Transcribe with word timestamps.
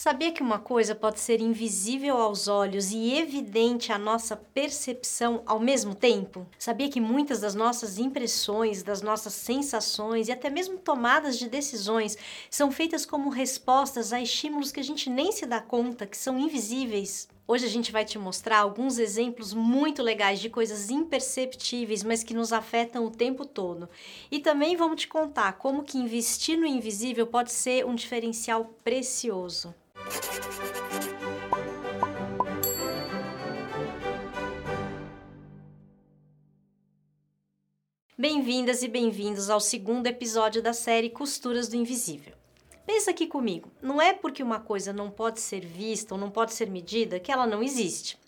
Sabia 0.00 0.30
que 0.30 0.44
uma 0.44 0.60
coisa 0.60 0.94
pode 0.94 1.18
ser 1.18 1.40
invisível 1.40 2.18
aos 2.18 2.46
olhos 2.46 2.92
e 2.92 3.14
evidente 3.14 3.90
à 3.90 3.98
nossa 3.98 4.36
percepção 4.36 5.42
ao 5.44 5.58
mesmo 5.58 5.92
tempo? 5.92 6.46
Sabia 6.56 6.88
que 6.88 7.00
muitas 7.00 7.40
das 7.40 7.56
nossas 7.56 7.98
impressões, 7.98 8.84
das 8.84 9.02
nossas 9.02 9.32
sensações 9.32 10.28
e 10.28 10.32
até 10.32 10.48
mesmo 10.48 10.78
tomadas 10.78 11.36
de 11.36 11.48
decisões 11.48 12.16
são 12.48 12.70
feitas 12.70 13.04
como 13.04 13.28
respostas 13.28 14.12
a 14.12 14.20
estímulos 14.20 14.70
que 14.70 14.78
a 14.78 14.84
gente 14.84 15.10
nem 15.10 15.32
se 15.32 15.44
dá 15.44 15.60
conta 15.60 16.06
que 16.06 16.16
são 16.16 16.38
invisíveis? 16.38 17.26
Hoje 17.50 17.66
a 17.66 17.68
gente 17.68 17.90
vai 17.90 18.04
te 18.04 18.18
mostrar 18.18 18.58
alguns 18.58 19.00
exemplos 19.00 19.52
muito 19.52 20.00
legais 20.00 20.38
de 20.38 20.48
coisas 20.48 20.90
imperceptíveis, 20.90 22.04
mas 22.04 22.22
que 22.22 22.34
nos 22.34 22.52
afetam 22.52 23.04
o 23.04 23.10
tempo 23.10 23.44
todo. 23.44 23.88
E 24.30 24.38
também 24.38 24.76
vamos 24.76 25.00
te 25.00 25.08
contar 25.08 25.54
como 25.54 25.82
que 25.82 25.98
investir 25.98 26.56
no 26.56 26.66
invisível 26.66 27.26
pode 27.26 27.50
ser 27.50 27.84
um 27.84 27.96
diferencial 27.96 28.66
precioso. 28.84 29.74
Bem-vindas 38.16 38.82
e 38.82 38.88
bem-vindos 38.88 39.48
ao 39.48 39.60
segundo 39.60 40.06
episódio 40.06 40.60
da 40.60 40.72
série 40.72 41.08
Costuras 41.08 41.68
do 41.68 41.76
Invisível. 41.76 42.34
Pensa 42.84 43.12
aqui 43.12 43.26
comigo, 43.26 43.70
não 43.80 44.02
é 44.02 44.12
porque 44.12 44.42
uma 44.42 44.58
coisa 44.58 44.92
não 44.92 45.10
pode 45.10 45.40
ser 45.40 45.60
vista 45.64 46.14
ou 46.14 46.20
não 46.20 46.30
pode 46.30 46.52
ser 46.52 46.68
medida 46.68 47.20
que 47.20 47.30
ela 47.30 47.46
não 47.46 47.62
existe. 47.62 48.18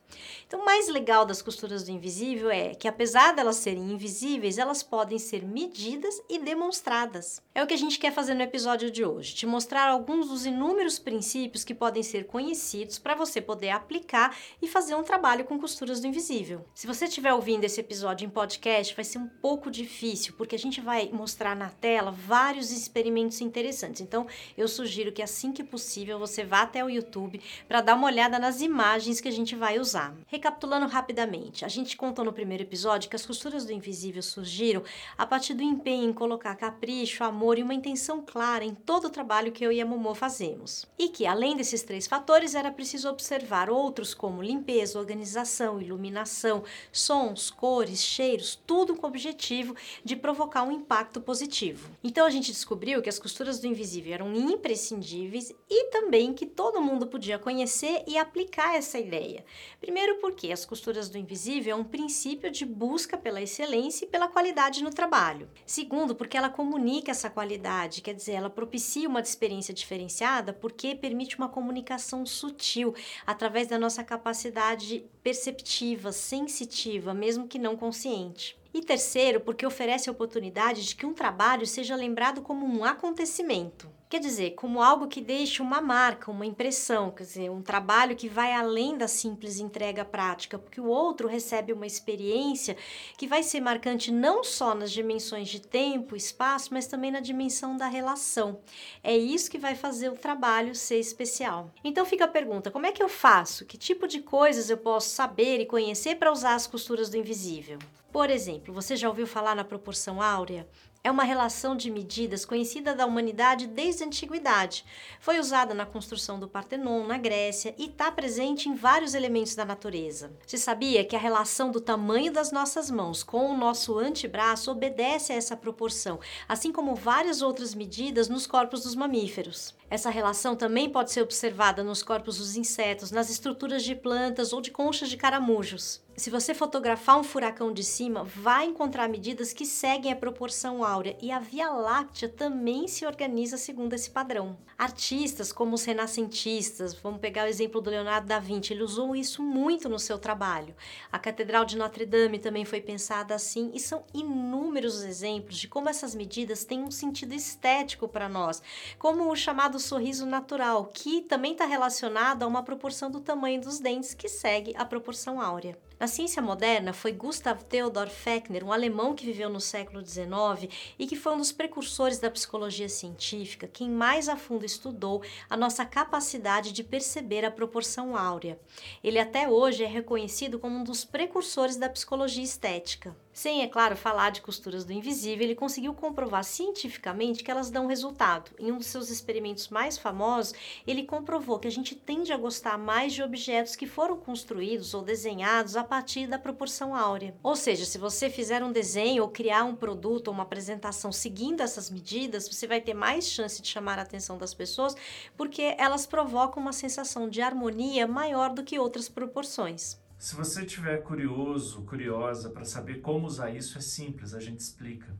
Então, 0.46 0.60
o 0.60 0.64
mais 0.64 0.88
legal 0.88 1.24
das 1.24 1.42
costuras 1.42 1.84
do 1.84 1.90
invisível 1.90 2.50
é 2.50 2.74
que, 2.74 2.88
apesar 2.88 3.34
delas 3.34 3.56
serem 3.56 3.92
invisíveis, 3.92 4.58
elas 4.58 4.82
podem 4.82 5.18
ser 5.18 5.44
medidas 5.44 6.20
e 6.28 6.38
demonstradas. 6.38 7.42
É 7.54 7.62
o 7.62 7.66
que 7.66 7.74
a 7.74 7.78
gente 7.78 7.98
quer 7.98 8.12
fazer 8.12 8.34
no 8.34 8.42
episódio 8.42 8.90
de 8.90 9.04
hoje: 9.04 9.34
te 9.34 9.46
mostrar 9.46 9.88
alguns 9.88 10.28
dos 10.28 10.46
inúmeros 10.46 10.98
princípios 10.98 11.64
que 11.64 11.74
podem 11.74 12.02
ser 12.02 12.26
conhecidos 12.26 12.98
para 12.98 13.14
você 13.14 13.40
poder 13.40 13.70
aplicar 13.70 14.36
e 14.60 14.66
fazer 14.68 14.94
um 14.94 15.02
trabalho 15.02 15.44
com 15.44 15.58
costuras 15.58 16.00
do 16.00 16.06
invisível. 16.06 16.64
Se 16.74 16.86
você 16.86 17.04
estiver 17.04 17.32
ouvindo 17.32 17.64
esse 17.64 17.80
episódio 17.80 18.26
em 18.26 18.30
podcast, 18.30 18.94
vai 18.94 19.04
ser 19.04 19.18
um 19.18 19.26
pouco 19.26 19.70
difícil, 19.70 20.34
porque 20.36 20.54
a 20.54 20.58
gente 20.58 20.80
vai 20.80 21.10
mostrar 21.12 21.54
na 21.54 21.70
tela 21.70 22.10
vários 22.10 22.70
experimentos 22.70 23.40
interessantes. 23.40 24.00
Então, 24.00 24.26
eu 24.56 24.66
sugiro 24.68 25.12
que 25.12 25.22
assim 25.22 25.52
que 25.52 25.62
possível 25.62 26.18
você 26.18 26.44
vá 26.44 26.62
até 26.62 26.84
o 26.84 26.90
YouTube 26.90 27.40
para 27.68 27.80
dar 27.80 27.94
uma 27.94 28.06
olhada 28.06 28.38
nas 28.38 28.60
imagens 28.60 29.20
que 29.20 29.28
a 29.28 29.32
gente 29.32 29.54
vai 29.54 29.78
usar. 29.78 29.99
Recapitulando 30.26 30.86
rapidamente, 30.86 31.64
a 31.64 31.68
gente 31.68 31.96
contou 31.96 32.24
no 32.24 32.32
primeiro 32.32 32.62
episódio 32.62 33.10
que 33.10 33.16
as 33.16 33.26
costuras 33.26 33.64
do 33.64 33.72
invisível 33.72 34.22
surgiram 34.22 34.82
a 35.16 35.26
partir 35.26 35.54
do 35.54 35.62
empenho 35.62 36.08
em 36.08 36.12
colocar 36.12 36.54
capricho, 36.56 37.24
amor 37.24 37.58
e 37.58 37.62
uma 37.62 37.74
intenção 37.74 38.22
clara 38.22 38.64
em 38.64 38.74
todo 38.74 39.06
o 39.06 39.10
trabalho 39.10 39.52
que 39.52 39.64
eu 39.64 39.72
e 39.72 39.80
a 39.80 39.86
Momô 39.86 40.14
fazemos. 40.14 40.86
E 40.98 41.08
que, 41.08 41.26
além 41.26 41.56
desses 41.56 41.82
três 41.82 42.06
fatores, 42.06 42.54
era 42.54 42.70
preciso 42.70 43.08
observar 43.08 43.68
outros 43.68 44.14
como 44.14 44.42
limpeza, 44.42 44.98
organização, 44.98 45.80
iluminação, 45.80 46.64
sons, 46.92 47.50
cores, 47.50 48.02
cheiros, 48.02 48.60
tudo 48.66 48.94
com 48.96 49.06
o 49.06 49.10
objetivo 49.10 49.74
de 50.04 50.16
provocar 50.16 50.62
um 50.62 50.72
impacto 50.72 51.20
positivo. 51.20 51.90
Então 52.02 52.26
a 52.26 52.30
gente 52.30 52.52
descobriu 52.52 53.02
que 53.02 53.08
as 53.08 53.18
costuras 53.18 53.58
do 53.58 53.66
invisível 53.66 54.14
eram 54.14 54.34
imprescindíveis 54.34 55.52
e 55.68 55.90
também 55.90 56.32
que 56.32 56.46
todo 56.46 56.80
mundo 56.80 57.06
podia 57.06 57.38
conhecer 57.38 58.02
e 58.06 58.16
aplicar 58.16 58.76
essa 58.76 58.98
ideia. 58.98 59.44
Primeiro, 59.90 60.20
porque 60.20 60.52
as 60.52 60.64
costuras 60.64 61.08
do 61.08 61.18
invisível 61.18 61.76
é 61.76 61.80
um 61.80 61.82
princípio 61.82 62.48
de 62.48 62.64
busca 62.64 63.18
pela 63.18 63.42
excelência 63.42 64.04
e 64.04 64.08
pela 64.08 64.28
qualidade 64.28 64.84
no 64.84 64.90
trabalho. 64.90 65.50
Segundo, 65.66 66.14
porque 66.14 66.36
ela 66.36 66.48
comunica 66.48 67.10
essa 67.10 67.28
qualidade, 67.28 68.00
quer 68.00 68.14
dizer, 68.14 68.34
ela 68.34 68.48
propicia 68.48 69.08
uma 69.08 69.18
experiência 69.18 69.74
diferenciada 69.74 70.52
porque 70.52 70.94
permite 70.94 71.36
uma 71.36 71.48
comunicação 71.48 72.24
sutil 72.24 72.94
através 73.26 73.66
da 73.66 73.80
nossa 73.80 74.04
capacidade 74.04 75.04
perceptiva, 75.24 76.12
sensitiva, 76.12 77.12
mesmo 77.12 77.48
que 77.48 77.58
não 77.58 77.76
consciente. 77.76 78.59
E 78.72 78.80
terceiro, 78.80 79.40
porque 79.40 79.66
oferece 79.66 80.08
a 80.08 80.12
oportunidade 80.12 80.86
de 80.86 80.94
que 80.94 81.04
um 81.04 81.12
trabalho 81.12 81.66
seja 81.66 81.96
lembrado 81.96 82.40
como 82.40 82.64
um 82.64 82.84
acontecimento. 82.84 83.90
Quer 84.08 84.20
dizer, 84.20 84.56
como 84.56 84.82
algo 84.82 85.06
que 85.06 85.20
deixa 85.20 85.62
uma 85.62 85.80
marca, 85.80 86.30
uma 86.32 86.46
impressão, 86.46 87.12
quer 87.12 87.22
dizer, 87.22 87.50
um 87.50 87.62
trabalho 87.62 88.16
que 88.16 88.28
vai 88.28 88.52
além 88.52 88.98
da 88.98 89.06
simples 89.06 89.60
entrega 89.60 90.04
prática, 90.04 90.58
porque 90.58 90.80
o 90.80 90.86
outro 90.86 91.28
recebe 91.28 91.72
uma 91.72 91.86
experiência 91.86 92.76
que 93.16 93.26
vai 93.26 93.42
ser 93.42 93.60
marcante 93.60 94.12
não 94.12 94.42
só 94.42 94.74
nas 94.74 94.90
dimensões 94.90 95.48
de 95.48 95.60
tempo, 95.60 96.16
espaço, 96.16 96.70
mas 96.72 96.88
também 96.88 97.10
na 97.10 97.20
dimensão 97.20 97.76
da 97.76 97.86
relação. 97.86 98.60
É 99.02 99.16
isso 99.16 99.50
que 99.50 99.58
vai 99.58 99.76
fazer 99.76 100.08
o 100.08 100.16
trabalho 100.16 100.74
ser 100.74 100.98
especial. 100.98 101.70
Então 101.84 102.04
fica 102.04 102.24
a 102.24 102.28
pergunta: 102.28 102.70
como 102.70 102.86
é 102.86 102.92
que 102.92 103.02
eu 103.02 103.08
faço? 103.08 103.64
Que 103.64 103.78
tipo 103.78 104.08
de 104.08 104.20
coisas 104.20 104.70
eu 104.70 104.78
posso 104.78 105.10
saber 105.10 105.60
e 105.60 105.66
conhecer 105.66 106.16
para 106.16 106.32
usar 106.32 106.54
as 106.54 106.66
costuras 106.66 107.10
do 107.10 107.16
invisível? 107.16 107.78
Por 108.12 108.28
exemplo, 108.28 108.74
você 108.74 108.96
já 108.96 109.08
ouviu 109.08 109.26
falar 109.26 109.54
na 109.54 109.62
proporção 109.62 110.20
áurea? 110.20 110.68
É 111.02 111.10
uma 111.10 111.22
relação 111.22 111.74
de 111.74 111.90
medidas 111.90 112.44
conhecida 112.44 112.94
da 112.94 113.06
humanidade 113.06 113.66
desde 113.66 114.02
a 114.02 114.06
antiguidade. 114.06 114.84
Foi 115.18 115.38
usada 115.38 115.72
na 115.72 115.86
construção 115.86 116.38
do 116.38 116.46
Partenon, 116.46 117.06
na 117.06 117.16
Grécia, 117.16 117.74
e 117.78 117.86
está 117.86 118.12
presente 118.12 118.68
em 118.68 118.74
vários 118.74 119.14
elementos 119.14 119.54
da 119.54 119.64
natureza. 119.64 120.36
Se 120.46 120.58
sabia 120.58 121.02
que 121.02 121.16
a 121.16 121.18
relação 121.18 121.70
do 121.70 121.80
tamanho 121.80 122.30
das 122.30 122.52
nossas 122.52 122.90
mãos 122.90 123.22
com 123.22 123.50
o 123.50 123.56
nosso 123.56 123.98
antebraço 123.98 124.70
obedece 124.70 125.32
a 125.32 125.36
essa 125.36 125.56
proporção, 125.56 126.20
assim 126.46 126.70
como 126.70 126.94
várias 126.94 127.40
outras 127.40 127.74
medidas 127.74 128.28
nos 128.28 128.46
corpos 128.46 128.82
dos 128.82 128.94
mamíferos. 128.94 129.74
Essa 129.88 130.10
relação 130.10 130.54
também 130.54 130.90
pode 130.90 131.12
ser 131.12 131.22
observada 131.22 131.82
nos 131.82 132.02
corpos 132.02 132.36
dos 132.36 132.56
insetos, 132.56 133.10
nas 133.10 133.30
estruturas 133.30 133.82
de 133.82 133.94
plantas 133.94 134.52
ou 134.52 134.60
de 134.60 134.70
conchas 134.70 135.08
de 135.08 135.16
caramujos. 135.16 136.02
Se 136.16 136.28
você 136.28 136.52
fotografar 136.52 137.18
um 137.18 137.24
furacão 137.24 137.72
de 137.72 137.82
cima, 137.82 138.24
vai 138.24 138.66
encontrar 138.66 139.08
medidas 139.08 139.54
que 139.54 139.64
seguem 139.64 140.12
a 140.12 140.16
proporção 140.16 140.84
áurea 140.84 141.16
e 141.22 141.32
a 141.32 141.38
Via 141.38 141.70
Láctea 141.70 142.28
também 142.28 142.86
se 142.86 143.06
organiza 143.06 143.56
segundo 143.56 143.94
esse 143.94 144.10
padrão. 144.10 144.58
Artistas 144.76 145.50
como 145.50 145.74
os 145.74 145.84
renascentistas, 145.84 146.92
vamos 146.92 147.20
pegar 147.20 147.44
o 147.44 147.48
exemplo 147.48 147.80
do 147.80 147.88
Leonardo 147.88 148.26
da 148.26 148.38
Vinci, 148.38 148.74
ele 148.74 148.82
usou 148.82 149.16
isso 149.16 149.42
muito 149.42 149.88
no 149.88 149.98
seu 149.98 150.18
trabalho. 150.18 150.74
A 151.10 151.18
Catedral 151.18 151.64
de 151.64 151.78
Notre 151.78 152.04
Dame 152.04 152.38
também 152.38 152.66
foi 152.66 152.82
pensada 152.82 153.34
assim 153.34 153.70
e 153.72 153.80
são 153.80 154.04
inúmeros 154.12 155.02
exemplos 155.02 155.56
de 155.56 155.68
como 155.68 155.88
essas 155.88 156.14
medidas 156.14 156.64
têm 156.64 156.82
um 156.82 156.90
sentido 156.90 157.32
estético 157.32 158.06
para 158.06 158.28
nós, 158.28 158.62
como 158.98 159.30
o 159.30 159.36
chamado 159.36 159.78
sorriso 159.78 160.26
natural, 160.26 160.90
que 160.92 161.22
também 161.22 161.52
está 161.52 161.64
relacionado 161.64 162.42
a 162.42 162.46
uma 162.46 162.62
proporção 162.62 163.10
do 163.10 163.20
tamanho 163.20 163.62
dos 163.62 163.80
dentes 163.80 164.12
que 164.12 164.28
segue 164.28 164.74
a 164.76 164.84
proporção 164.84 165.40
áurea. 165.40 165.78
Na 166.00 166.06
ciência 166.06 166.40
moderna, 166.40 166.94
foi 166.94 167.12
Gustav 167.12 167.62
Theodor 167.64 168.08
Fechner, 168.08 168.64
um 168.64 168.72
alemão 168.72 169.14
que 169.14 169.26
viveu 169.26 169.50
no 169.50 169.60
século 169.60 170.02
XIX 170.02 170.72
e 170.98 171.06
que 171.06 171.14
foi 171.14 171.34
um 171.34 171.36
dos 171.36 171.52
precursores 171.52 172.18
da 172.18 172.30
psicologia 172.30 172.88
científica, 172.88 173.68
quem 173.70 173.90
mais 173.90 174.26
a 174.26 174.34
fundo 174.34 174.64
estudou 174.64 175.22
a 175.50 175.58
nossa 175.58 175.84
capacidade 175.84 176.72
de 176.72 176.82
perceber 176.82 177.44
a 177.44 177.50
proporção 177.50 178.16
áurea. 178.16 178.58
Ele 179.04 179.18
até 179.18 179.46
hoje 179.46 179.84
é 179.84 179.86
reconhecido 179.86 180.58
como 180.58 180.78
um 180.78 180.84
dos 180.84 181.04
precursores 181.04 181.76
da 181.76 181.90
psicologia 181.90 182.44
estética. 182.44 183.14
Sem, 183.32 183.62
é 183.62 183.68
claro, 183.68 183.96
falar 183.96 184.30
de 184.30 184.42
costuras 184.42 184.84
do 184.84 184.92
invisível, 184.92 185.44
ele 185.44 185.54
conseguiu 185.54 185.94
comprovar 185.94 186.42
cientificamente 186.42 187.44
que 187.44 187.50
elas 187.50 187.70
dão 187.70 187.86
resultado. 187.86 188.50
Em 188.58 188.72
um 188.72 188.78
dos 188.78 188.88
seus 188.88 189.08
experimentos 189.08 189.68
mais 189.68 189.96
famosos, 189.96 190.52
ele 190.84 191.04
comprovou 191.04 191.58
que 191.58 191.68
a 191.68 191.70
gente 191.70 191.94
tende 191.94 192.32
a 192.32 192.36
gostar 192.36 192.76
mais 192.76 193.12
de 193.12 193.22
objetos 193.22 193.76
que 193.76 193.86
foram 193.86 194.16
construídos 194.16 194.94
ou 194.94 195.02
desenhados 195.02 195.76
a 195.76 195.84
partir 195.84 196.26
da 196.26 196.40
proporção 196.40 196.94
áurea. 196.94 197.34
Ou 197.40 197.54
seja, 197.54 197.84
se 197.84 197.98
você 197.98 198.28
fizer 198.28 198.64
um 198.64 198.72
desenho 198.72 199.22
ou 199.22 199.28
criar 199.28 199.62
um 199.62 199.76
produto 199.76 200.28
ou 200.28 200.34
uma 200.34 200.42
apresentação 200.42 201.12
seguindo 201.12 201.60
essas 201.60 201.88
medidas, 201.88 202.48
você 202.48 202.66
vai 202.66 202.80
ter 202.80 202.94
mais 202.94 203.30
chance 203.30 203.62
de 203.62 203.68
chamar 203.68 203.98
a 204.00 204.02
atenção 204.02 204.36
das 204.36 204.52
pessoas, 204.52 204.96
porque 205.36 205.76
elas 205.78 206.04
provocam 206.04 206.60
uma 206.60 206.72
sensação 206.72 207.28
de 207.28 207.40
harmonia 207.40 208.08
maior 208.08 208.52
do 208.52 208.64
que 208.64 208.78
outras 208.78 209.08
proporções. 209.08 209.98
Se 210.20 210.36
você 210.36 210.66
estiver 210.66 211.02
curioso, 211.02 211.80
curiosa 211.86 212.50
para 212.50 212.66
saber 212.66 213.00
como 213.00 213.26
usar 213.26 213.52
isso, 213.52 213.78
é 213.78 213.80
simples, 213.80 214.34
a 214.34 214.38
gente 214.38 214.60
explica. 214.60 215.16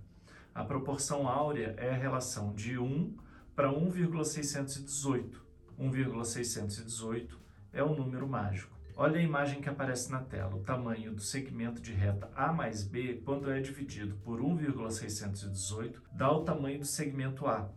A 0.54 0.62
proporção 0.62 1.26
áurea 1.26 1.74
é 1.78 1.88
a 1.88 1.96
relação 1.96 2.52
de 2.52 2.78
1 2.78 3.16
para 3.56 3.72
1,618. 3.72 5.42
1,618 5.78 7.40
é 7.72 7.82
o 7.82 7.94
número 7.94 8.28
mágico. 8.28 8.78
Olha 8.94 9.18
a 9.18 9.22
imagem 9.22 9.62
que 9.62 9.70
aparece 9.70 10.12
na 10.12 10.20
tela. 10.20 10.54
O 10.54 10.64
tamanho 10.64 11.14
do 11.14 11.22
segmento 11.22 11.80
de 11.80 11.94
reta 11.94 12.30
A 12.36 12.52
mais 12.52 12.82
B, 12.82 13.22
quando 13.24 13.50
é 13.50 13.58
dividido 13.58 14.16
por 14.16 14.38
1,618, 14.38 16.02
dá 16.12 16.30
o 16.30 16.44
tamanho 16.44 16.78
do 16.78 16.86
segmento 16.86 17.46
A. 17.46 17.72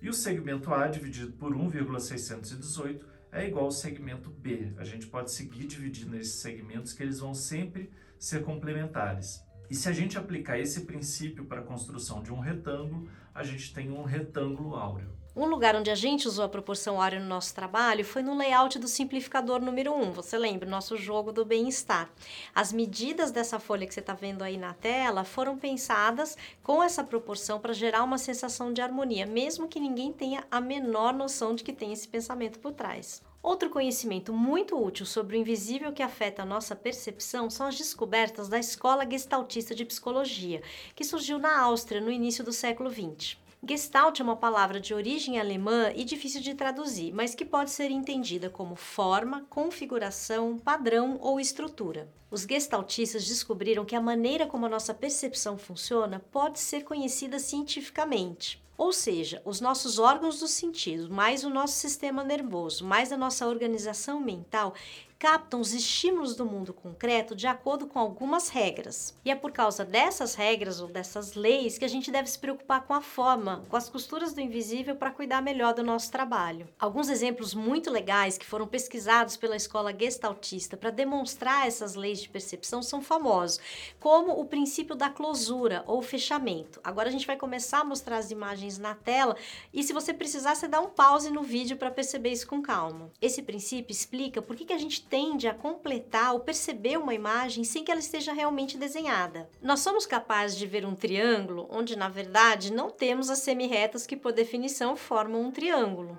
E 0.00 0.08
o 0.08 0.14
segmento 0.14 0.72
A 0.72 0.88
dividido 0.88 1.34
por 1.34 1.54
1,618 1.54 3.13
é 3.34 3.48
igual 3.48 3.64
ao 3.64 3.70
segmento 3.72 4.30
B. 4.30 4.72
A 4.76 4.84
gente 4.84 5.08
pode 5.08 5.32
seguir 5.32 5.66
dividindo 5.66 6.16
esses 6.16 6.34
segmentos 6.34 6.92
que 6.92 7.02
eles 7.02 7.18
vão 7.18 7.34
sempre 7.34 7.90
ser 8.18 8.44
complementares. 8.44 9.42
E 9.68 9.74
se 9.74 9.88
a 9.88 9.92
gente 9.92 10.16
aplicar 10.16 10.58
esse 10.58 10.82
princípio 10.82 11.44
para 11.44 11.60
a 11.60 11.64
construção 11.64 12.22
de 12.22 12.32
um 12.32 12.38
retângulo, 12.38 13.08
a 13.34 13.42
gente 13.42 13.74
tem 13.74 13.90
um 13.90 14.04
retângulo 14.04 14.76
áureo. 14.76 15.10
Um 15.36 15.46
lugar 15.46 15.74
onde 15.74 15.90
a 15.90 15.96
gente 15.96 16.28
usou 16.28 16.44
a 16.44 16.48
proporção 16.48 17.02
áurea 17.02 17.18
no 17.18 17.26
nosso 17.26 17.52
trabalho 17.52 18.04
foi 18.04 18.22
no 18.22 18.36
layout 18.36 18.78
do 18.78 18.86
simplificador 18.86 19.60
número 19.60 19.92
1. 19.92 20.12
Você 20.12 20.38
lembra? 20.38 20.70
Nosso 20.70 20.96
jogo 20.96 21.32
do 21.32 21.44
bem-estar. 21.44 22.08
As 22.54 22.72
medidas 22.72 23.32
dessa 23.32 23.58
folha 23.58 23.84
que 23.84 23.92
você 23.92 23.98
está 23.98 24.14
vendo 24.14 24.42
aí 24.42 24.56
na 24.56 24.74
tela 24.74 25.24
foram 25.24 25.58
pensadas 25.58 26.38
com 26.62 26.80
essa 26.80 27.02
proporção 27.02 27.58
para 27.58 27.72
gerar 27.72 28.04
uma 28.04 28.16
sensação 28.16 28.72
de 28.72 28.80
harmonia, 28.80 29.26
mesmo 29.26 29.66
que 29.66 29.80
ninguém 29.80 30.12
tenha 30.12 30.46
a 30.48 30.60
menor 30.60 31.12
noção 31.12 31.52
de 31.52 31.64
que 31.64 31.72
tem 31.72 31.92
esse 31.92 32.06
pensamento 32.06 32.60
por 32.60 32.72
trás. 32.72 33.20
Outro 33.42 33.68
conhecimento 33.70 34.32
muito 34.32 34.80
útil 34.80 35.04
sobre 35.04 35.36
o 35.36 35.40
invisível 35.40 35.92
que 35.92 36.02
afeta 36.02 36.42
a 36.42 36.46
nossa 36.46 36.76
percepção 36.76 37.50
são 37.50 37.66
as 37.66 37.76
descobertas 37.76 38.48
da 38.48 38.60
Escola 38.60 39.04
Gestaltista 39.04 39.74
de 39.74 39.84
Psicologia, 39.84 40.62
que 40.94 41.02
surgiu 41.02 41.40
na 41.40 41.60
Áustria 41.60 42.00
no 42.00 42.12
início 42.12 42.44
do 42.44 42.52
século 42.52 42.88
XX. 42.88 43.42
Gestalt 43.66 44.20
é 44.20 44.22
uma 44.22 44.36
palavra 44.36 44.78
de 44.78 44.92
origem 44.92 45.40
alemã 45.40 45.90
e 45.94 46.04
difícil 46.04 46.42
de 46.42 46.54
traduzir, 46.54 47.12
mas 47.12 47.34
que 47.34 47.44
pode 47.44 47.70
ser 47.70 47.90
entendida 47.90 48.50
como 48.50 48.76
forma, 48.76 49.46
configuração, 49.48 50.58
padrão 50.58 51.18
ou 51.20 51.40
estrutura. 51.40 52.08
Os 52.30 52.42
gestaltistas 52.42 53.26
descobriram 53.26 53.84
que 53.84 53.96
a 53.96 54.00
maneira 54.00 54.46
como 54.46 54.66
a 54.66 54.68
nossa 54.68 54.92
percepção 54.92 55.56
funciona 55.56 56.22
pode 56.30 56.58
ser 56.58 56.84
conhecida 56.84 57.38
cientificamente. 57.38 58.62
Ou 58.76 58.92
seja, 58.92 59.40
os 59.44 59.60
nossos 59.60 59.98
órgãos 59.98 60.40
dos 60.40 60.50
sentidos, 60.50 61.08
mais 61.08 61.44
o 61.44 61.50
nosso 61.50 61.74
sistema 61.74 62.24
nervoso, 62.24 62.84
mais 62.84 63.12
a 63.12 63.16
nossa 63.16 63.46
organização 63.46 64.20
mental, 64.20 64.74
captam 65.24 65.58
os 65.58 65.72
estímulos 65.72 66.36
do 66.36 66.44
mundo 66.44 66.74
concreto 66.74 67.34
de 67.34 67.46
acordo 67.46 67.86
com 67.86 67.98
algumas 67.98 68.50
regras. 68.50 69.18
E 69.24 69.30
é 69.30 69.34
por 69.34 69.52
causa 69.52 69.82
dessas 69.82 70.34
regras 70.34 70.82
ou 70.82 70.86
dessas 70.86 71.32
leis 71.32 71.78
que 71.78 71.84
a 71.86 71.88
gente 71.88 72.10
deve 72.10 72.28
se 72.28 72.38
preocupar 72.38 72.82
com 72.82 72.92
a 72.92 73.00
forma, 73.00 73.64
com 73.70 73.74
as 73.74 73.88
costuras 73.88 74.34
do 74.34 74.42
invisível 74.42 74.96
para 74.96 75.10
cuidar 75.10 75.40
melhor 75.40 75.72
do 75.72 75.82
nosso 75.82 76.12
trabalho. 76.12 76.68
Alguns 76.78 77.08
exemplos 77.08 77.54
muito 77.54 77.90
legais 77.90 78.36
que 78.36 78.44
foram 78.44 78.66
pesquisados 78.66 79.34
pela 79.34 79.56
escola 79.56 79.96
gestaltista 79.98 80.76
para 80.76 80.90
demonstrar 80.90 81.66
essas 81.66 81.94
leis 81.94 82.20
de 82.20 82.28
percepção 82.28 82.82
são 82.82 83.00
famosos, 83.00 83.58
como 83.98 84.38
o 84.38 84.44
princípio 84.44 84.94
da 84.94 85.08
closura 85.08 85.84
ou 85.86 86.02
fechamento. 86.02 86.80
Agora 86.84 87.08
a 87.08 87.12
gente 87.12 87.26
vai 87.26 87.38
começar 87.38 87.80
a 87.80 87.84
mostrar 87.84 88.18
as 88.18 88.30
imagens 88.30 88.76
na 88.76 88.94
tela 88.94 89.38
e 89.72 89.82
se 89.82 89.94
você 89.94 90.12
precisar, 90.12 90.54
você 90.54 90.68
dá 90.68 90.82
um 90.82 90.90
pause 90.90 91.30
no 91.30 91.42
vídeo 91.42 91.78
para 91.78 91.90
perceber 91.90 92.28
isso 92.28 92.46
com 92.46 92.60
calma. 92.60 93.10
Esse 93.22 93.40
princípio 93.40 93.90
explica 93.90 94.42
por 94.42 94.54
que, 94.54 94.66
que 94.66 94.72
a 94.74 94.78
gente 94.78 95.13
tende 95.14 95.46
a 95.46 95.54
completar 95.54 96.34
ou 96.34 96.40
perceber 96.40 96.96
uma 96.96 97.14
imagem 97.14 97.62
sem 97.62 97.84
que 97.84 97.90
ela 97.92 98.00
esteja 98.00 98.32
realmente 98.32 98.76
desenhada. 98.76 99.48
Nós 99.62 99.78
somos 99.78 100.06
capazes 100.06 100.58
de 100.58 100.66
ver 100.66 100.84
um 100.84 100.96
triângulo 100.96 101.68
onde, 101.70 101.94
na 101.94 102.08
verdade, 102.08 102.72
não 102.72 102.90
temos 102.90 103.30
as 103.30 103.38
semirretas 103.38 104.08
que, 104.08 104.16
por 104.16 104.32
definição, 104.32 104.96
formam 104.96 105.40
um 105.40 105.52
triângulo. 105.52 106.18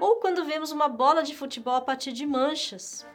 Ou 0.00 0.16
quando 0.16 0.44
vemos 0.44 0.72
uma 0.72 0.88
bola 0.88 1.22
de 1.22 1.32
futebol 1.32 1.76
a 1.76 1.80
partir 1.80 2.10
de 2.10 2.26
manchas. 2.26 3.06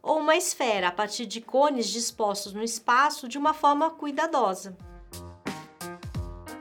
Ou 0.00 0.18
uma 0.18 0.36
esfera 0.36 0.86
a 0.86 0.92
partir 0.92 1.26
de 1.26 1.40
cones 1.40 1.88
dispostos 1.88 2.52
no 2.52 2.62
espaço 2.62 3.26
de 3.26 3.36
uma 3.36 3.52
forma 3.52 3.90
cuidadosa. 3.90 4.76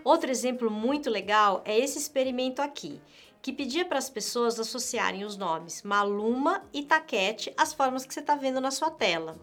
Outro 0.04 0.32
exemplo 0.32 0.72
muito 0.72 1.08
legal 1.08 1.62
é 1.66 1.78
esse 1.78 2.00
experimento 2.00 2.64
aqui 2.64 3.00
que 3.42 3.52
pedia 3.52 3.84
para 3.84 3.98
as 3.98 4.10
pessoas 4.10 4.60
associarem 4.60 5.24
os 5.24 5.36
nomes 5.36 5.82
Maluma 5.82 6.64
e 6.72 6.84
Taquete 6.84 7.54
às 7.58 7.74
formas 7.74 8.06
que 8.06 8.14
você 8.14 8.20
está 8.20 8.36
vendo 8.36 8.62
na 8.62 8.72
sua 8.72 8.92
tela. 8.92 9.36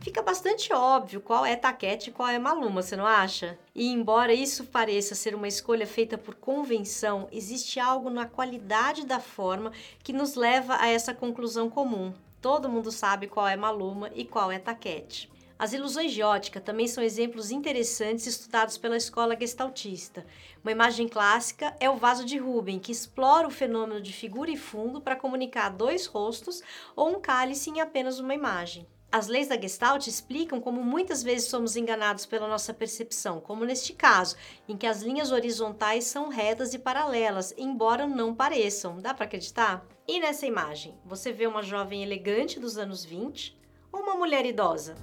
Fica 0.00 0.20
bastante 0.20 0.72
óbvio 0.72 1.20
qual 1.20 1.46
é 1.46 1.54
Taquete 1.54 2.10
e 2.10 2.12
qual 2.12 2.28
é 2.28 2.36
Maluma, 2.36 2.82
você 2.82 2.96
não 2.96 3.06
acha? 3.06 3.56
E 3.72 3.88
embora 3.88 4.34
isso 4.34 4.64
pareça 4.64 5.14
ser 5.14 5.32
uma 5.32 5.46
escolha 5.46 5.86
feita 5.86 6.18
por 6.18 6.34
convenção, 6.34 7.28
existe 7.30 7.78
algo 7.78 8.10
na 8.10 8.26
qualidade 8.26 9.06
da 9.06 9.20
forma 9.20 9.70
que 10.02 10.12
nos 10.12 10.34
leva 10.34 10.76
a 10.80 10.88
essa 10.88 11.14
conclusão 11.14 11.70
comum. 11.70 12.12
Todo 12.40 12.68
mundo 12.68 12.90
sabe 12.90 13.28
qual 13.28 13.46
é 13.46 13.54
Maluma 13.54 14.10
e 14.12 14.24
qual 14.24 14.50
é 14.50 14.58
Taquete. 14.58 15.31
As 15.62 15.72
ilusões 15.72 16.10
de 16.10 16.24
ótica 16.24 16.60
também 16.60 16.88
são 16.88 17.04
exemplos 17.04 17.52
interessantes 17.52 18.26
estudados 18.26 18.76
pela 18.76 18.96
escola 18.96 19.38
gestaltista. 19.38 20.26
Uma 20.60 20.72
imagem 20.72 21.06
clássica 21.06 21.72
é 21.78 21.88
o 21.88 21.94
vaso 21.94 22.24
de 22.24 22.36
Rubens, 22.36 22.80
que 22.82 22.90
explora 22.90 23.46
o 23.46 23.50
fenômeno 23.50 24.00
de 24.00 24.12
figura 24.12 24.50
e 24.50 24.56
fundo 24.56 25.00
para 25.00 25.14
comunicar 25.14 25.68
dois 25.68 26.06
rostos 26.06 26.60
ou 26.96 27.10
um 27.10 27.20
cálice 27.20 27.70
em 27.70 27.80
apenas 27.80 28.18
uma 28.18 28.34
imagem. 28.34 28.88
As 29.12 29.28
leis 29.28 29.46
da 29.46 29.56
Gestalt 29.56 30.04
explicam 30.08 30.60
como 30.60 30.82
muitas 30.82 31.22
vezes 31.22 31.48
somos 31.48 31.76
enganados 31.76 32.26
pela 32.26 32.48
nossa 32.48 32.74
percepção, 32.74 33.40
como 33.40 33.64
neste 33.64 33.92
caso, 33.92 34.34
em 34.68 34.76
que 34.76 34.88
as 34.88 35.00
linhas 35.00 35.30
horizontais 35.30 36.06
são 36.06 36.28
retas 36.28 36.74
e 36.74 36.78
paralelas, 36.80 37.54
embora 37.56 38.04
não 38.04 38.34
pareçam. 38.34 38.98
Dá 38.98 39.14
para 39.14 39.26
acreditar? 39.26 39.86
E 40.08 40.18
nessa 40.18 40.44
imagem, 40.44 40.98
você 41.04 41.30
vê 41.30 41.46
uma 41.46 41.62
jovem 41.62 42.02
elegante 42.02 42.58
dos 42.58 42.76
anos 42.76 43.04
20 43.04 43.56
ou 43.92 44.00
uma 44.00 44.16
mulher 44.16 44.44
idosa? 44.44 44.96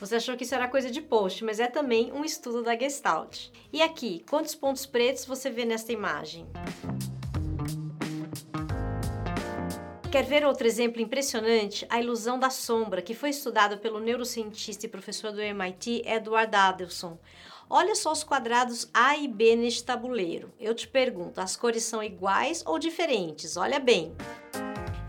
Você 0.00 0.16
achou 0.16 0.34
que 0.34 0.44
isso 0.44 0.54
era 0.54 0.66
coisa 0.66 0.90
de 0.90 1.02
post, 1.02 1.44
mas 1.44 1.60
é 1.60 1.66
também 1.66 2.10
um 2.10 2.24
estudo 2.24 2.62
da 2.62 2.74
Gestalt. 2.74 3.48
E 3.70 3.82
aqui, 3.82 4.24
quantos 4.30 4.54
pontos 4.54 4.86
pretos 4.86 5.26
você 5.26 5.50
vê 5.50 5.66
nesta 5.66 5.92
imagem? 5.92 6.48
Quer 10.10 10.24
ver 10.24 10.46
outro 10.46 10.66
exemplo 10.66 11.02
impressionante? 11.02 11.86
A 11.90 12.00
ilusão 12.00 12.38
da 12.38 12.48
sombra, 12.48 13.02
que 13.02 13.14
foi 13.14 13.28
estudado 13.28 13.76
pelo 13.76 14.00
neurocientista 14.00 14.86
e 14.86 14.88
professor 14.88 15.32
do 15.32 15.40
MIT 15.42 16.02
Edward 16.06 16.56
Adelson. 16.56 17.18
Olha 17.68 17.94
só 17.94 18.10
os 18.10 18.24
quadrados 18.24 18.88
A 18.94 19.18
e 19.18 19.28
B 19.28 19.54
neste 19.54 19.84
tabuleiro. 19.84 20.50
Eu 20.58 20.74
te 20.74 20.88
pergunto, 20.88 21.42
as 21.42 21.56
cores 21.56 21.84
são 21.84 22.02
iguais 22.02 22.64
ou 22.66 22.78
diferentes? 22.78 23.58
Olha 23.58 23.78
bem. 23.78 24.16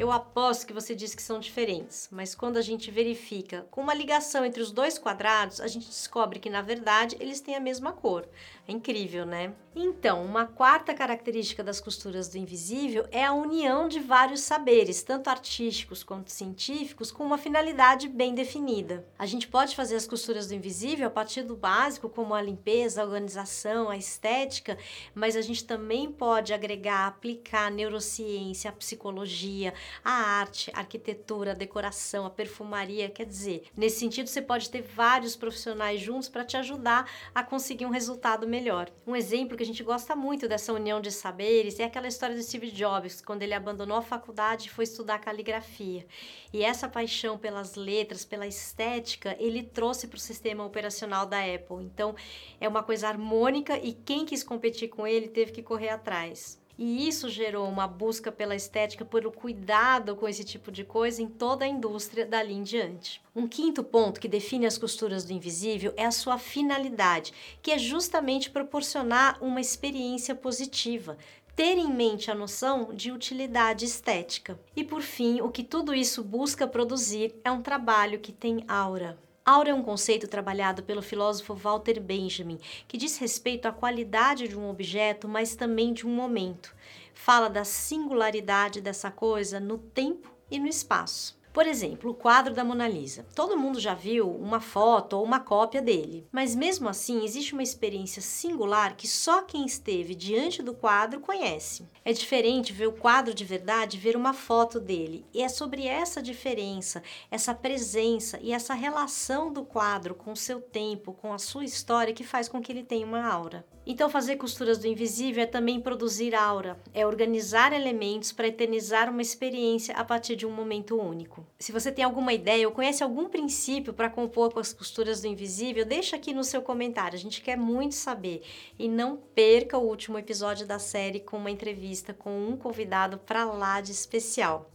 Eu 0.02 0.12
aposto 0.12 0.66
que 0.66 0.74
você 0.74 0.96
disse 0.96 1.16
que 1.16 1.22
são 1.22 1.40
diferentes, 1.40 2.10
mas 2.12 2.34
quando 2.34 2.58
a 2.58 2.62
gente 2.64 2.90
verifica 2.90 3.68
com 3.70 3.82
uma 3.82 3.94
ligação 3.94 4.44
entre 4.44 4.60
os 4.60 4.72
dois 4.72 4.98
quadrados, 4.98 5.62
a 5.62 5.68
gente 5.68 5.86
descobre 5.86 6.40
que 6.40 6.50
na 6.50 6.64
verdade 6.64 7.16
eles 7.20 7.40
têm 7.40 7.56
a 7.56 7.60
mesma 7.60 7.94
cor. 7.94 8.28
É 8.72 8.74
incrível, 8.74 9.26
né? 9.26 9.54
Então, 9.74 10.26
uma 10.26 10.46
quarta 10.46 10.94
característica 10.94 11.64
das 11.64 11.80
costuras 11.80 12.28
do 12.28 12.38
invisível 12.38 13.08
é 13.10 13.24
a 13.24 13.32
união 13.32 13.88
de 13.88 14.02
vários 14.02 14.42
saberes, 14.42 15.02
tanto 15.02 15.30
artísticos 15.30 16.04
quanto 16.04 16.30
científicos, 16.30 17.10
com 17.10 17.24
uma 17.24 17.38
finalidade 17.38 18.10
bem 18.10 18.36
definida. 18.36 19.08
A 19.18 19.26
gente 19.26 19.48
pode 19.48 19.74
fazer 19.74 19.96
as 19.96 20.06
costuras 20.06 20.48
do 20.48 20.56
invisível 20.56 21.08
a 21.08 21.10
partir 21.10 21.44
do 21.44 21.56
básico, 21.56 22.10
como 22.10 22.34
a 22.34 22.42
limpeza, 22.42 23.02
a 23.02 23.06
organização, 23.06 23.90
a 23.90 23.96
estética, 23.96 24.78
mas 25.16 25.38
a 25.38 25.42
gente 25.42 25.64
também 25.64 26.12
pode 26.12 26.54
agregar, 26.54 27.08
aplicar 27.08 27.68
a 27.68 27.70
neurociência, 27.70 28.70
a 28.70 28.74
psicologia, 28.74 29.74
a 30.04 30.12
arte, 30.12 30.70
a 30.74 30.80
arquitetura, 30.80 31.52
a 31.52 31.56
decoração, 31.56 32.26
a 32.26 32.30
perfumaria. 32.30 33.10
Quer 33.10 33.26
dizer, 33.26 33.64
nesse 33.76 34.00
sentido, 34.00 34.28
você 34.28 34.42
pode 34.42 34.70
ter 34.70 34.82
vários 34.82 35.34
profissionais 35.34 36.02
juntos 36.02 36.28
para 36.28 36.44
te 36.44 36.58
ajudar 36.58 37.10
a 37.34 37.42
conseguir 37.42 37.86
um 37.86 37.90
resultado 37.90 38.46
melhor. 38.46 38.61
Um 39.08 39.16
exemplo 39.16 39.58
que 39.58 39.64
a 39.64 39.66
gente 39.66 39.84
gosta 39.84 40.16
muito 40.16 40.48
dessa 40.48 40.72
união 40.72 41.02
de 41.02 41.12
saberes 41.12 41.80
é 41.80 41.84
aquela 41.84 42.08
história 42.08 42.36
do 42.36 42.44
Steve 42.44 42.70
Jobs, 42.72 43.22
quando 43.22 43.42
ele 43.42 43.54
abandonou 43.54 43.98
a 43.98 44.02
faculdade 44.02 44.68
e 44.68 44.72
foi 44.72 44.84
estudar 44.84 45.20
caligrafia. 45.20 46.06
E 46.54 46.64
essa 46.64 46.88
paixão 46.88 47.38
pelas 47.38 47.76
letras, 47.76 48.24
pela 48.24 48.46
estética, 48.46 49.36
ele 49.40 49.64
trouxe 49.64 50.08
para 50.08 50.18
o 50.18 50.20
sistema 50.20 50.64
operacional 50.64 51.26
da 51.26 51.40
Apple. 51.40 51.84
Então, 51.84 52.16
é 52.60 52.68
uma 52.68 52.84
coisa 52.84 53.08
harmônica 53.08 53.78
e 53.80 53.94
quem 53.94 54.26
quis 54.26 54.44
competir 54.44 54.90
com 54.90 55.08
ele 55.08 55.28
teve 55.28 55.52
que 55.52 55.64
correr 55.64 55.90
atrás. 55.90 56.61
E 56.84 57.08
isso 57.08 57.30
gerou 57.30 57.70
uma 57.70 57.86
busca 57.86 58.32
pela 58.32 58.56
estética, 58.56 59.06
pelo 59.06 59.32
cuidado 59.32 60.16
com 60.16 60.28
esse 60.28 60.44
tipo 60.44 60.72
de 60.72 60.84
coisa 60.84 61.22
em 61.22 61.28
toda 61.28 61.64
a 61.64 61.68
indústria 61.68 62.26
dali 62.26 62.56
em 62.56 62.64
diante. 62.64 63.22
Um 63.36 63.48
quinto 63.48 63.84
ponto 63.84 64.20
que 64.20 64.28
define 64.28 64.66
as 64.66 64.80
costuras 64.80 65.24
do 65.24 65.32
invisível 65.32 65.94
é 65.96 66.08
a 66.08 66.12
sua 66.12 66.40
finalidade, 66.40 67.34
que 67.62 67.70
é 67.70 67.78
justamente 67.78 68.50
proporcionar 68.50 69.38
uma 69.44 69.62
experiência 69.62 70.34
positiva, 70.34 71.20
ter 71.56 71.78
em 71.78 71.94
mente 71.94 72.32
a 72.32 72.36
noção 72.36 72.92
de 72.96 73.12
utilidade 73.12 73.86
estética. 73.86 74.60
E 74.76 74.84
por 74.84 75.04
fim, 75.04 75.40
o 75.40 75.52
que 75.52 75.64
tudo 75.64 75.94
isso 75.94 76.24
busca 76.24 76.66
produzir 76.66 77.36
é 77.44 77.52
um 77.52 77.62
trabalho 77.62 78.20
que 78.20 78.32
tem 78.32 78.66
aura. 78.68 79.20
Aura 79.44 79.72
é 79.72 79.74
um 79.74 79.82
conceito 79.82 80.28
trabalhado 80.28 80.84
pelo 80.84 81.02
filósofo 81.02 81.56
Walter 81.56 82.00
Benjamin, 82.00 82.60
que 82.88 82.96
diz 82.96 83.18
respeito 83.18 83.66
à 83.66 83.72
qualidade 83.72 84.48
de 84.48 84.56
um 84.56 84.70
objeto, 84.70 85.28
mas 85.28 85.56
também 85.56 85.94
de 85.94 86.06
um 86.06 86.12
momento. 86.12 86.76
Fala 87.12 87.50
da 87.50 87.64
singularidade 87.64 88.82
dessa 88.82 89.10
coisa 89.10 89.60
no 89.60 89.80
tempo 89.80 90.32
e 90.50 90.60
no 90.60 90.68
espaço. 90.68 91.41
Por 91.54 91.68
exemplo, 91.68 92.12
o 92.12 92.14
quadro 92.14 92.54
da 92.54 92.64
Mona 92.64 92.88
Lisa. 92.88 93.26
Todo 93.36 93.58
mundo 93.58 93.78
já 93.78 93.94
viu 93.94 94.30
uma 94.30 94.62
foto 94.62 95.18
ou 95.18 95.24
uma 95.24 95.40
cópia 95.40 95.82
dele, 95.82 96.26
mas 96.32 96.56
mesmo 96.56 96.88
assim 96.88 97.26
existe 97.26 97.52
uma 97.52 97.62
experiência 97.62 98.22
singular 98.22 98.96
que 98.96 99.06
só 99.06 99.42
quem 99.42 99.66
esteve 99.66 100.16
diante 100.16 100.64
do 100.64 100.74
quadro 100.74 101.20
conhece. 101.20 101.86
É 102.06 102.14
diferente 102.14 102.72
ver 102.72 102.88
o 102.88 102.94
quadro 102.94 103.34
de 103.34 103.44
verdade 103.44 103.98
e 103.98 104.00
ver 104.00 104.16
uma 104.16 104.34
foto 104.34 104.80
dele, 104.80 105.26
e 105.34 105.42
é 105.42 105.50
sobre 105.50 105.86
essa 105.86 106.22
diferença, 106.22 107.04
essa 107.30 107.54
presença 107.54 108.40
e 108.42 108.54
essa 108.54 108.74
relação 108.74 109.52
do 109.52 109.64
quadro 109.64 110.16
com 110.16 110.32
o 110.32 110.38
seu 110.38 110.62
tempo, 110.62 111.12
com 111.12 111.34
a 111.34 111.38
sua 111.38 111.66
história 111.66 112.14
que 112.14 112.24
faz 112.24 112.48
com 112.48 112.62
que 112.62 112.72
ele 112.72 112.84
tenha 112.84 113.06
uma 113.06 113.28
aura. 113.28 113.66
Então, 113.86 114.10
fazer 114.10 114.36
costuras 114.36 114.78
do 114.78 114.86
invisível 114.86 115.42
é 115.42 115.48
também 115.48 115.82
produzir 115.82 116.36
aura, 116.36 116.80
é 116.94 117.06
organizar 117.06 117.74
elementos 117.74 118.32
para 118.32 118.48
eternizar 118.48 119.10
uma 119.10 119.24
experiência 119.24 119.96
a 119.96 120.06
partir 120.06 120.36
de 120.36 120.46
um 120.46 120.52
momento 120.52 120.96
único. 120.96 121.46
Se 121.58 121.72
você 121.72 121.92
tem 121.92 122.06
alguma 122.06 122.32
ideia 122.32 122.68
ou 122.68 122.74
conhece 122.74 123.04
algum 123.04 123.28
princípio 123.28 123.92
para 123.92 124.10
compor 124.10 124.54
com 124.54 124.60
as 124.60 124.72
costuras 124.72 125.22
do 125.22 125.28
invisível, 125.28 125.84
deixa 125.84 126.16
aqui 126.16 126.32
no 126.32 126.44
seu 126.44 126.62
comentário, 126.62 127.16
a 127.16 127.20
gente 127.20 127.42
quer 127.42 127.58
muito 127.58 127.96
saber. 127.96 128.44
E 128.78 128.88
não 128.88 129.18
perca 129.18 129.80
o 129.80 129.88
último 129.88 130.20
episódio 130.20 130.68
da 130.68 130.78
série 130.78 131.20
com 131.20 131.38
uma 131.38 131.50
entrevista 131.50 132.14
com 132.14 132.50
um 132.50 132.56
convidado 132.56 133.18
para 133.18 133.46
lá 133.46 133.82
de 133.82 133.92
especial. 133.92 134.70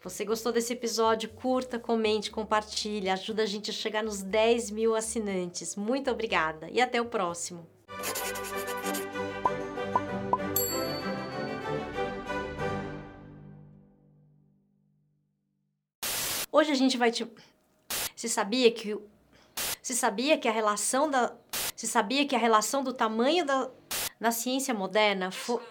Você 0.00 0.24
gostou 0.24 0.52
desse 0.52 0.72
episódio? 0.72 1.28
Curta, 1.28 1.76
comente, 1.76 2.30
compartilhe, 2.30 3.10
ajuda 3.10 3.42
a 3.42 3.46
gente 3.46 3.70
a 3.70 3.74
chegar 3.74 4.04
nos 4.04 4.22
10 4.22 4.70
mil 4.70 4.94
assinantes. 4.94 5.74
Muito 5.74 6.08
obrigada 6.08 6.70
e 6.70 6.80
até 6.80 7.00
o 7.00 7.06
próximo! 7.06 7.77
Hoje 16.68 16.74
a 16.74 16.76
gente 16.76 16.98
vai 16.98 17.10
te. 17.10 17.26
Se 18.14 18.28
sabia 18.28 18.70
que 18.70 18.94
se 19.80 19.94
sabia 19.94 20.36
que 20.36 20.46
a 20.46 20.52
relação 20.52 21.10
da 21.10 21.34
se 21.74 21.86
sabia 21.86 22.26
que 22.26 22.36
a 22.36 22.38
relação 22.38 22.84
do 22.84 22.92
tamanho 22.92 23.46
da 23.46 23.70
na 24.20 24.30
ciência 24.30 24.74
moderna 24.74 25.30
foi 25.30 25.62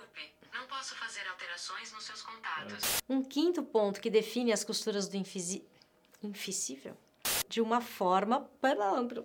não 0.51 0.65
posso 0.65 0.95
fazer 0.95 1.21
alterações 1.27 1.91
nos 1.91 2.03
seus 2.03 2.23
contatos. 2.23 2.99
Um 3.07 3.21
quinto 3.21 3.61
ponto 3.61 4.01
que 4.01 4.09
define 4.09 4.51
as 4.51 4.63
costuras 4.63 5.07
do 5.07 5.15
infisi... 5.15 5.63
invisível 6.23 6.97
de 7.47 7.61
uma 7.61 7.79
forma 7.79 8.49
palavra 8.59 9.23